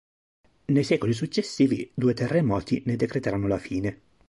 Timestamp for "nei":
0.65-0.81